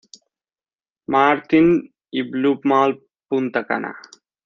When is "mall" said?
2.63-2.99